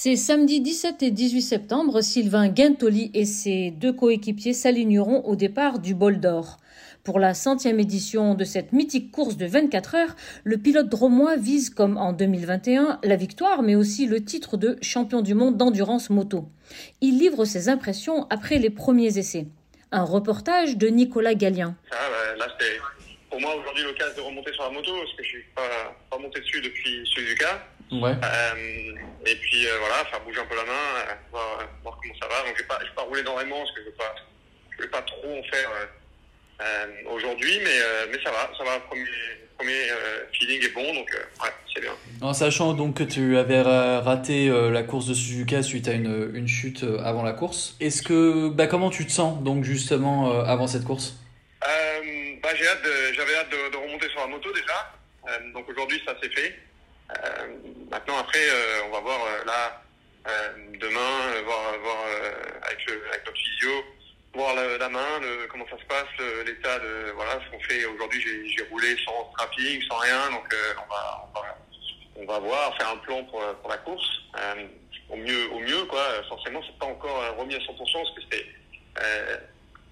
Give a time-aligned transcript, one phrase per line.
[0.00, 5.80] C'est samedi 17 et 18 septembre, Sylvain Guintoli et ses deux coéquipiers s'aligneront au départ
[5.80, 6.58] du bol d'or.
[7.02, 11.70] Pour la centième édition de cette mythique course de 24 heures, le pilote dromois vise,
[11.70, 16.48] comme en 2021, la victoire, mais aussi le titre de champion du monde d'endurance moto.
[17.00, 19.48] Il livre ses impressions après les premiers essais.
[19.90, 21.74] Un reportage de Nicolas Gallien.
[21.90, 22.46] Ah, bah, là,
[23.30, 26.18] pour moi aujourd'hui l'occasion de remonter sur la moto, parce que je suis pas, pas
[26.18, 27.66] monté dessus depuis Suzuka.
[27.90, 28.12] Ouais.
[28.12, 28.97] Euh,
[29.30, 32.28] et puis euh, voilà, faire bouger un peu la main, euh, voir, voir comment ça
[32.28, 32.46] va.
[32.46, 34.14] Donc je vais pas, je vais pas rouler énormément parce que je vais pas,
[34.76, 35.86] je vais pas trop en faire euh,
[36.62, 38.78] euh, aujourd'hui, mais euh, mais ça va, ça va.
[38.80, 39.04] Premier,
[39.56, 41.92] premier euh, feeling est bon, donc euh, ouais, c'est bien.
[42.20, 45.92] En sachant donc que tu avais ra- raté euh, la course de Suzuka suite à
[45.92, 49.64] une, une chute euh, avant la course, est-ce que bah, comment tu te sens donc
[49.64, 51.14] justement euh, avant cette course?
[51.66, 54.92] Euh, bah, j'ai hâte j'avais hâte de, de remonter sur la moto déjà.
[55.28, 56.56] Euh, donc aujourd'hui ça s'est fait.
[57.10, 57.46] Euh,
[57.90, 59.82] maintenant après euh, on va voir euh, là
[60.78, 61.72] demain voir
[62.62, 62.86] avec
[63.24, 63.70] notre physio
[64.34, 65.20] voir la, main
[65.50, 67.86] comment ça se passe l'état de voilà ce qu'on fait.
[67.86, 68.20] Aujourd'hui
[68.54, 71.32] j'ai roulé sans strapping sans rien donc on va
[72.16, 74.06] on va voir faire un plan pour, la course.
[75.08, 76.04] Au mieux au mieux quoi.
[76.28, 78.46] Forcément c'est pas encore remis à 100% parce que c'était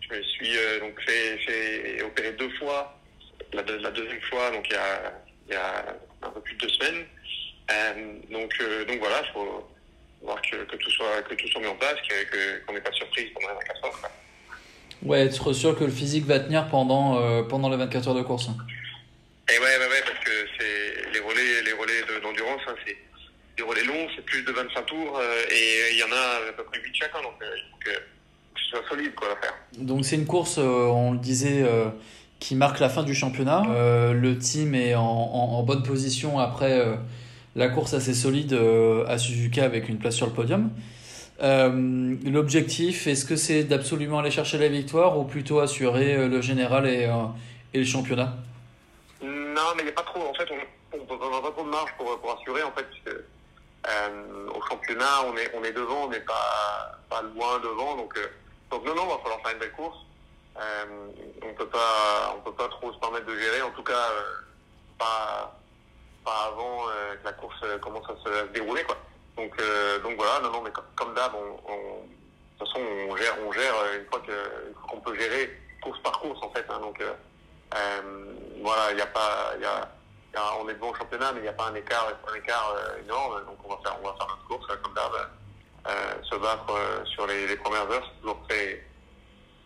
[0.01, 2.95] je me suis donc fait, fait opérer deux fois.
[3.55, 4.75] La, deux- la deuxième fois, donc il
[5.53, 7.05] y a un peu plus de deux semaines.
[7.71, 9.69] Euh, donc, euh, donc voilà, il faut
[10.23, 11.97] voir que, que tout soit que tout soit mis en place,
[12.67, 14.01] qu'on n'ait pas de surprise pendant les 24 heures.
[14.01, 14.11] quoi.
[15.03, 18.23] Ouais, être sûr que le physique va tenir pendant euh, pendant les 24 heures de
[18.23, 18.49] course.
[19.49, 22.97] Et ouais, ouais, ouais, parce que c'est les relais, les relais de- d'endurance, hein, c'est
[23.57, 26.53] des relais longs, c'est plus de 25 tours, euh, et il y en a à
[26.57, 29.55] peu près 8 chacun, donc euh, il faut que, ce soit solide quoi à faire.
[29.79, 31.89] Donc c'est une course, euh, on le disait, euh,
[32.39, 33.63] qui marque la fin du championnat.
[33.71, 36.97] Euh, le team est en, en- en bonne position après euh,
[37.55, 40.71] la course assez solide euh, à Suzuka avec une place sur le podium.
[41.43, 46.41] Euh, L'objectif, est-ce que c'est d'absolument aller chercher la victoire ou plutôt assurer euh, le
[46.41, 47.25] général et, euh,
[47.75, 48.37] et le championnat?
[49.23, 50.21] Non, mais il n'y a pas trop.
[50.21, 50.57] En fait, on
[50.97, 55.51] n'a pas trop de marge pour, pour assurer, en fait, euh, au championnat, on est,
[55.59, 57.97] on est devant, on n'est pas, pas loin devant.
[57.97, 58.27] Donc, euh,
[58.71, 59.97] donc non, non, il va falloir faire une belle course.
[60.59, 61.09] Euh,
[61.43, 63.63] on peut pas, on peut pas trop se permettre de gérer.
[63.63, 64.35] En tout cas, euh,
[64.99, 65.59] pas,
[66.25, 68.97] pas avant euh, que la course commence à se dérouler, quoi.
[69.37, 69.55] Donc,
[70.03, 73.75] donc voilà, non, non, mais comme, d'hab, on, de toute façon, on gère, on gère
[73.99, 74.23] une fois
[74.89, 76.65] qu'on peut gérer course par course, en fait.
[76.71, 77.03] Hein, donc,
[78.63, 79.89] voilà, il a pas, y a,
[80.59, 82.75] on est devant au championnat, mais il n'y a pas un écart, un écart
[83.05, 83.45] énorme.
[83.45, 85.13] Donc on va faire, on va faire notre course euh, comme d'hab,
[86.23, 86.73] se battre
[87.05, 88.85] sur les premières heures, c'est toujours très,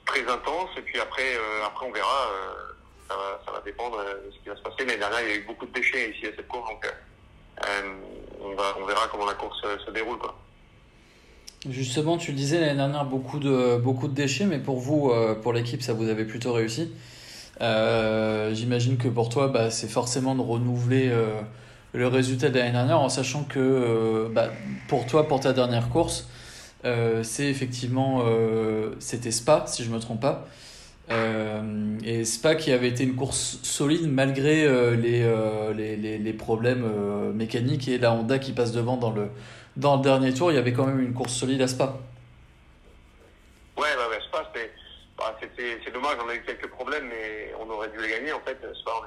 [0.06, 0.71] très intense.
[0.77, 2.28] Et puis après, euh, après on verra.
[2.33, 2.75] euh,
[3.11, 4.84] ça, va, ça va dépendre euh, de ce qui va se passer.
[4.87, 6.91] Mais dernière, il y a eu beaucoup de déchets ici à cette course, donc euh,
[7.66, 10.37] euh, on verra comment la course euh, se déroule, quoi.
[11.69, 15.34] Justement, tu le disais l'année dernière, beaucoup de, beaucoup de déchets, mais pour vous, euh,
[15.34, 16.91] pour l'équipe, ça vous avait plutôt réussi.
[17.61, 21.38] Euh, J'imagine que pour toi, bah, c'est forcément de renouveler euh,
[21.93, 24.50] le résultat de l'année dernière en sachant que euh, bah,
[24.88, 26.40] pour toi, pour ta dernière course, euh,
[26.85, 30.47] c'est effectivement euh, c'était Spa, si je me trompe pas.
[31.11, 36.19] Euh, et Spa qui avait été une course solide malgré euh, les, euh, les, les,
[36.19, 39.29] les problèmes euh, mécaniques et la Honda qui passe devant dans le,
[39.77, 41.97] dans le dernier tour, il y avait quand même une course solide à Spa.
[43.77, 44.49] Ouais, ouais, ouais, Spa,
[45.19, 48.41] bah, c'est dommage, on a eu quelques problèmes, mais on aurait dû les gagner, en
[48.41, 48.57] fait.
[48.75, 49.05] Spa, on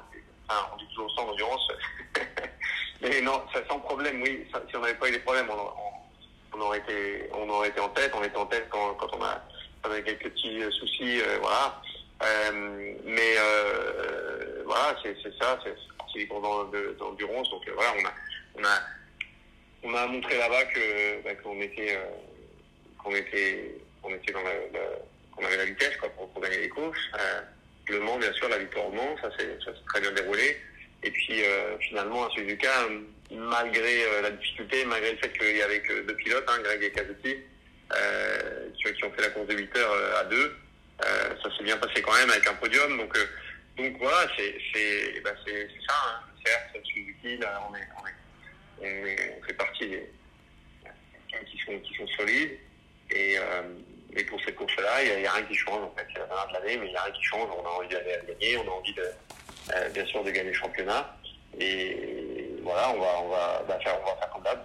[0.48, 1.68] enfin, on dit toujours sans endurance.
[3.02, 4.46] mais non, ça, sans problème, oui.
[4.70, 5.93] Si on n'avait pas eu les problèmes, on,
[6.56, 8.12] on aurait été, on aurait été en tête.
[8.16, 9.42] On était en tête quand, quand on a,
[9.86, 11.82] on avait quelques petits euh, soucis, euh, voilà.
[12.24, 15.74] Euh, mais, euh, voilà, c'est, ça, c'est,
[16.14, 17.50] courses d'en- de- d'endurance.
[17.50, 18.14] Donc, euh, voilà, on a,
[18.56, 18.80] on a,
[19.84, 22.06] on a montré là-bas que, bah, qu'on était, euh,
[23.04, 25.00] qu'on était, qu'on était dans la, la-
[25.36, 27.00] qu'on avait la vitesse quoi, pour, pour gagner les courses.
[27.90, 29.58] Le Mans, bien sûr, la victoire au Mans, ça s'est
[29.90, 30.58] très bien déroulé.
[31.04, 32.70] Et puis euh, finalement, à Suzuka,
[33.32, 36.84] malgré euh, la difficulté, malgré le fait qu'il y avait que deux pilotes, hein, Greg
[36.84, 37.38] et Kazuki,
[37.96, 40.56] euh, qui, qui ont fait la course de 8 heures à deux,
[41.02, 42.98] ça s'est bien passé quand même avec un podium.
[42.98, 43.18] Donc,
[43.78, 45.96] donc voilà, c'est c'est c'est c'est ça.
[46.08, 46.24] Hein.
[46.46, 50.10] Certes, Suzuki, là, on est, on est, on est- on fait partie des
[51.50, 52.58] qui sont qui sont solides.
[53.12, 53.36] Et,
[54.16, 55.84] et pour cette course-là, il n'y a, rien qui change.
[55.84, 57.50] En fait, c'est la dernière de l'année, mais il n'y a rien qui change.
[57.58, 59.06] On a envie d'aller gagner, on a envie de,
[59.76, 61.16] euh, bien sûr de gagner le championnat.
[61.60, 64.60] Et voilà, on va, on va, bah, faire, on va faire comme d'hab.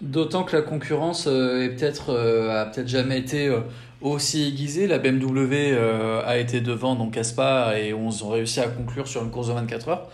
[0.00, 3.60] D'autant que la concurrence euh, est peut-être euh, a peut-être jamais été euh,
[4.00, 4.86] aussi aiguisée.
[4.88, 5.76] La BMW
[6.24, 9.48] a été devant donc à Spa et on a réussi à conclure sur une course
[9.48, 10.10] de 24 heures.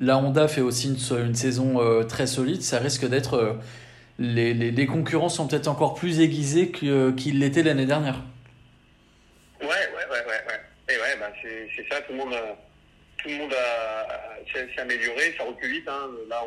[0.00, 2.62] La Honda fait aussi une, une saison très solide.
[2.62, 3.56] Ça risque d'être
[4.18, 8.20] les, les, les concurrents sont peut-être encore plus aiguisés que- qu'ils l'étaient l'année dernière.
[9.60, 10.94] Ouais, ouais, ouais, ouais, ouais.
[10.94, 12.34] Et ouais, bah, c'est c'est ça, tout le monde,
[13.22, 13.54] tout le monde
[14.52, 15.88] s'est amélioré, ça roule vite.
[15.88, 16.10] Hein.
[16.28, 16.42] Là,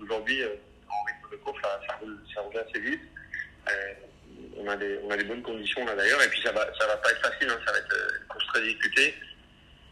[0.00, 0.54] aujourd'hui, euh,
[0.88, 3.00] en rythme de course, ça, ça, assez vite.
[3.68, 3.92] Euh,
[4.58, 6.86] on, a des, on a des bonnes conditions là d'ailleurs, et puis ça va, ça
[6.86, 7.58] va pas être facile, hein.
[7.66, 9.14] ça va être euh, une course très discutée.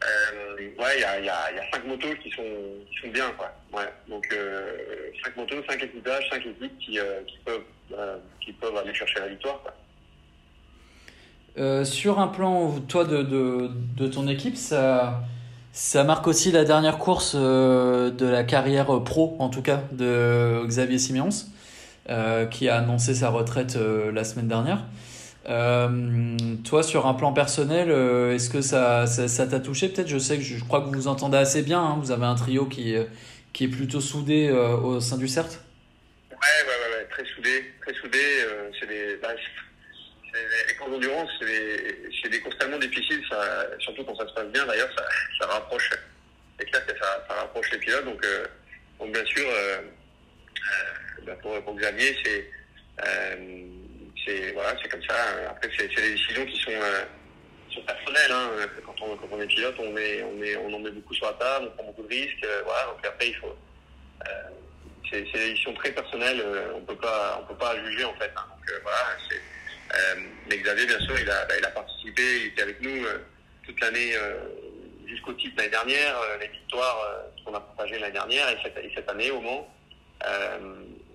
[0.05, 2.43] Euh, ouais, il y a, y, y a cinq motos qui sont,
[2.91, 3.53] qui sont bien, quoi.
[3.73, 3.89] Ouais.
[4.09, 7.65] Donc, euh, cinq motos, cinq équipages, cinq équipes qui, qui, peuvent,
[8.41, 9.63] qui peuvent aller chercher la victoire,
[11.85, 15.23] sur un plan, toi, de, de ton équipe, ça,
[15.73, 20.65] ça marque aussi la dernière course euh, de la carrière pro, en tout cas, de
[20.67, 21.31] Xavier Siméons,
[22.11, 24.85] euh, qui a annoncé sa retraite euh, la semaine dernière.
[25.49, 29.89] Euh, toi, sur un plan personnel, euh, est-ce que ça ça t'a touché?
[29.89, 31.81] Peut-être Je sais que je, crois que vous vous entendez assez bien.
[31.81, 31.97] hein.
[32.01, 32.95] vous avez un trio qui,
[33.53, 35.49] qui est plutôt soudé euh, au sein du CERT.
[36.31, 38.19] Ouais, ouais, ouais, très soudé, très soudé.
[38.19, 39.29] euh, c'est des, bah,
[40.69, 43.23] les courses d'endurance, c'est des, courses tellement difficiles,
[43.79, 44.67] surtout quand ça se passe bien.
[44.67, 44.91] D'ailleurs,
[45.39, 45.91] ça, rapproche,
[46.59, 48.05] c'est clair que ça, rapproche les pilotes.
[48.05, 48.47] Donc, euh,
[48.99, 52.51] donc bien sûr, euh, euh, bah, pour, Xavier, c'est,
[53.07, 55.15] euh, voilà, comme ça.
[55.51, 58.33] Après, c'est, des décisions qui sont, personnelles.
[58.33, 58.51] Hein.
[58.87, 58.95] Quand
[59.33, 61.77] on, est pilote, on met, on met, on en met beaucoup sur la table, on
[61.77, 62.47] prend beaucoup de risques.
[62.65, 62.85] voilà.
[62.87, 63.57] Donc après, il faut
[65.11, 66.43] c'est des décisions très personnelles,
[66.75, 68.33] on peut pas on peut pas juger en fait.
[68.35, 68.47] hein.
[68.83, 69.17] Voilà,
[70.49, 73.19] mais Xavier bien sûr il a bah, il a participé, il était avec nous euh,
[73.65, 74.35] toute l'année euh,
[75.07, 78.79] jusqu'au titre l'année dernière, euh, les victoires euh, qu'on a partagées l'année dernière et cette,
[78.79, 79.69] et cette année au Mans.
[80.27, 80.59] Euh,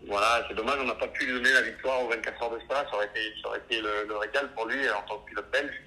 [0.07, 2.59] voilà, c'est dommage, on n'a pas pu lui donner la victoire aux 24 heures de
[2.59, 5.81] Spa, ça aurait été, le, le régal pour lui en tant que pilote belge.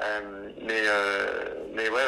[0.00, 2.00] Euh, mais, euh, mais ouais,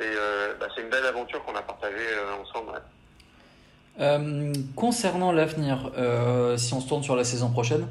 [0.00, 2.72] euh, bah, c'est une belle aventure qu'on a partagée euh, ensemble.
[4.00, 7.86] Euh, concernant l'avenir, euh, si on se tourne sur la saison prochaine,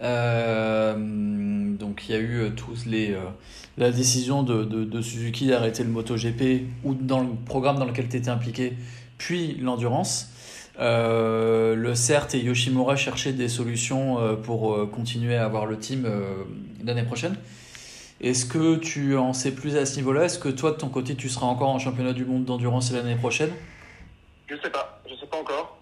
[0.00, 3.20] euh, donc il y a eu euh, tous les euh,
[3.76, 8.16] la décision de, de, Suzuki d'arrêter le MotoGP ou dans le programme dans lequel tu
[8.16, 8.74] étais impliqué,
[9.18, 10.32] puis l'endurance.
[10.80, 16.08] Le CERT et Yoshimura cherchaient des solutions pour continuer à avoir le team
[16.84, 17.36] l'année prochaine.
[18.20, 20.24] Est-ce que tu en sais plus à ce niveau-là?
[20.24, 23.16] Est-ce que toi, de ton côté, tu seras encore en championnat du monde d'endurance l'année
[23.16, 23.52] prochaine?
[24.48, 25.78] Je sais pas, je sais pas encore.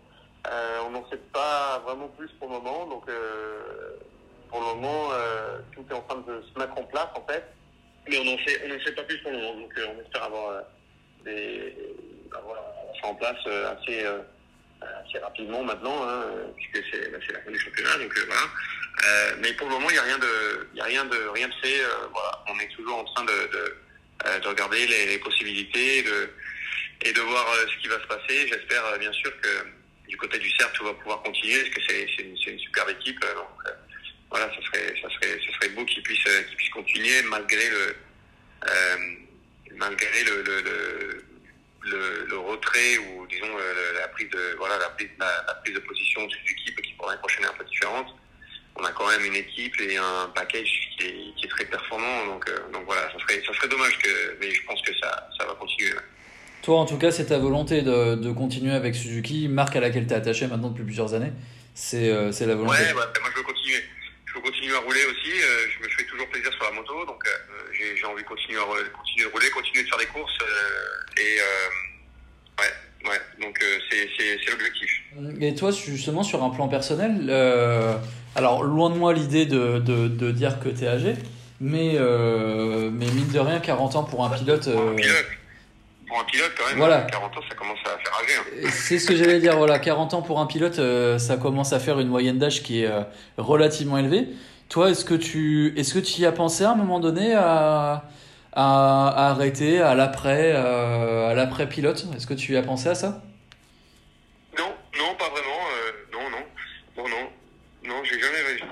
[0.87, 3.05] On n'en sait pas vraiment plus pour le moment, donc
[4.57, 7.45] pour le moment euh, tout est en train de se mettre en place en fait,
[8.09, 10.51] mais on n'en sait, sait pas plus pour le moment, donc euh, on espère avoir
[10.51, 10.61] euh,
[11.25, 11.77] des,
[12.35, 12.57] avoir
[13.03, 14.07] ça en place assez,
[15.21, 16.25] rapidement maintenant, hein,
[16.57, 17.91] puisque c'est, bah, c'est la fin du championnat,
[19.41, 21.81] mais pour le moment, il n'y a rien de, rien de, rien de fait.
[22.49, 26.05] on est toujours en train de, de, de regarder les, possibilités,
[27.03, 28.49] et de voir ce qui va se passer.
[28.49, 32.23] J'espère bien sûr que du côté du CERF, tout va pouvoir continuer, parce que c'est
[32.23, 33.25] une, une superbe équipe.
[34.37, 37.69] Voilà, ça serait, ça serait, ça serait beau qu'ils puissent, euh, qu'ils puissent continuer malgré
[37.71, 37.97] le,
[38.69, 38.97] euh,
[39.77, 41.25] malgré le, le, le,
[41.91, 45.75] le, le retrait ou disons euh, la prise de, voilà, la prise, la, la prise
[45.75, 48.09] de position de l'équipe qui pour l'année prochaine est un peu différente.
[48.79, 52.27] On a quand même une équipe et un package qui est, qui est très performant,
[52.27, 55.31] donc, euh, donc voilà, ça serait, ça serait dommage que, mais je pense que ça,
[55.39, 55.95] ça va continuer.
[56.61, 60.07] Toi, en tout cas, c'est ta volonté de, de continuer avec Suzuki, marque à laquelle
[60.07, 61.33] tu es attaché maintenant depuis plusieurs années.
[61.75, 62.77] C'est euh, la volonté.
[62.79, 63.46] Ouais, ouais, moi je veux
[64.77, 65.33] à rouler aussi.
[65.33, 68.59] euh, je me fais toujours plaisir sur la moto, donc euh, j'ai envie de continuer
[68.59, 70.39] à rouler, continuer de rouler, continuer de faire des courses.
[70.43, 71.37] euh, et
[72.61, 73.21] ouais, ouais.
[73.41, 73.59] Donc
[73.91, 74.91] c'est l'objectif.
[75.41, 77.31] Et toi, justement, sur un plan personnel,
[78.35, 81.15] alors loin de moi l'idée de, de, de dire que tu es âgé,
[81.61, 85.27] mais, mais mine de rien, 40 ans pour un pilote, Pour un pilote,
[86.07, 86.77] pour un pilote quand même.
[86.79, 87.03] Voilà.
[87.03, 88.33] 40 ans, ça commence à faire âgé.
[88.67, 88.69] hein.
[88.71, 91.81] c'est ce que j'allais dire, voilà, 40 ans pour un pilote, euh, ça commence à
[91.81, 93.03] faire une moyenne d'âge qui est euh,
[93.39, 94.29] relativement élevée.
[94.69, 98.05] Toi, est-ce que tu est-ce que tu y as pensé à un moment donné à,
[98.53, 102.07] à, à arrêter à l'après euh, à l'après pilote?
[102.17, 103.23] Est-ce que tu y as pensé à ça?
[104.59, 105.61] Non, non, pas vraiment.
[105.73, 106.45] euh, non, non,
[106.97, 107.29] non, non,
[107.95, 108.43] non, j'ai jamais.
[108.43, 108.65] réussi.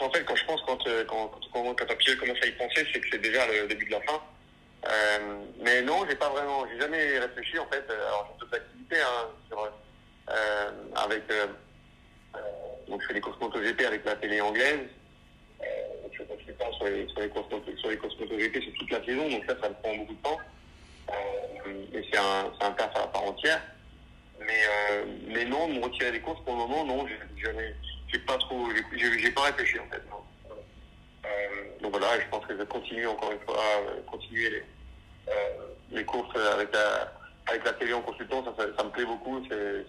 [0.00, 2.52] En fait, quand je pense, quand, quand, quand, quand, quand un pilote commence à y
[2.52, 4.20] penser, c'est que c'est déjà le début de la fin.
[4.86, 7.84] Euh, mais non, pas vraiment, j'ai jamais réfléchi en fait.
[7.90, 9.60] Alors j'ai d'autres activités hein, sur,
[10.30, 11.46] euh, avec, euh,
[12.36, 12.38] euh,
[12.88, 14.88] donc je fais des courses MotoGP avec la télé anglaise.
[15.60, 15.64] Euh,
[16.12, 19.44] je fais consultant sur les, sur les courses sur les sur toute la saison, donc
[19.46, 20.38] ça, ça me prend beaucoup de temps.
[21.10, 23.60] Euh, et c'est un, c'est un taf à part entière.
[24.40, 27.74] Mais, euh, mais non, me retirer des courses pour le moment, non, j'ai jamais,
[28.06, 30.02] j'ai pas trop, j'ai, j'ai pas réfléchi en fait.
[30.08, 30.22] Non.
[31.88, 34.62] Donc voilà, je pense que je vais continuer encore une fois, euh, continuer les,
[35.28, 35.32] euh,
[35.90, 37.10] les courses avec la,
[37.46, 39.42] avec la télé en consultant, ça, ça, me plaît beaucoup.
[39.50, 39.82] Euh,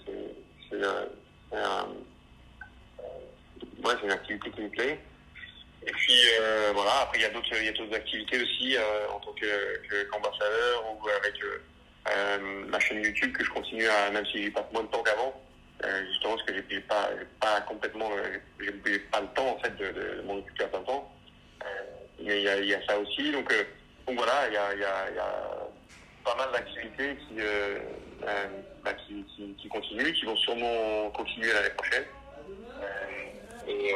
[0.70, 0.78] c'est
[4.02, 4.98] une activité qui me plaît.
[5.86, 6.16] Et puis
[6.74, 8.78] voilà, après il y a d'autres, activités aussi
[9.14, 11.36] en tant que, qu'ambassadeur ou avec
[12.70, 15.34] ma chaîne YouTube que je continue à, même si j'ai pas moins de temps qu'avant,
[16.12, 17.10] justement parce que j'ai, j'ai pas,
[17.42, 18.10] pas complètement,
[19.12, 21.12] pas le temps en fait de, de, de m'en occuper à plein temps.
[21.64, 23.54] Euh, mais il y a, il ça aussi, donc,
[24.08, 25.70] donc voilà, il y a, il y a, il y a
[26.24, 27.80] pas mal d'activités qui, euh,
[28.28, 28.46] euh,
[28.84, 32.04] bah, qui, qui, qui continuent, qui vont sûrement continuer l'année prochaine.
[32.82, 33.94] Euh, et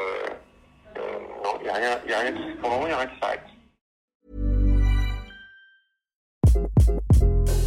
[0.96, 3.42] non, il a rien, y a qui, pour le moment, il a rien qui s'arrête.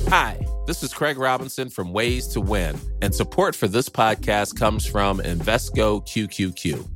[0.08, 4.86] Hi, this is Craig Robinson from Ways to Win, and support for this podcast comes
[4.86, 6.95] from Invesco QQQ.